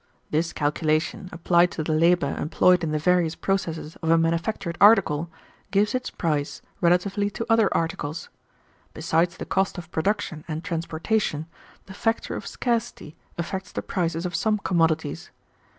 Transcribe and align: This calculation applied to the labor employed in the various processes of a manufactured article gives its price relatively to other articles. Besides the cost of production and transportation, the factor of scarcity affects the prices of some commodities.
This 0.31 0.51
calculation 0.51 1.29
applied 1.31 1.69
to 1.73 1.83
the 1.83 1.91
labor 1.93 2.35
employed 2.35 2.83
in 2.83 2.91
the 2.91 2.97
various 2.97 3.35
processes 3.35 3.95
of 3.97 4.09
a 4.09 4.17
manufactured 4.17 4.75
article 4.81 5.29
gives 5.69 5.93
its 5.93 6.09
price 6.09 6.63
relatively 6.81 7.29
to 7.29 7.45
other 7.51 7.69
articles. 7.71 8.27
Besides 8.95 9.37
the 9.37 9.45
cost 9.45 9.77
of 9.77 9.91
production 9.91 10.43
and 10.47 10.63
transportation, 10.63 11.45
the 11.85 11.93
factor 11.93 12.35
of 12.35 12.47
scarcity 12.47 13.15
affects 13.37 13.71
the 13.71 13.83
prices 13.83 14.25
of 14.25 14.35
some 14.35 14.57
commodities. 14.57 15.29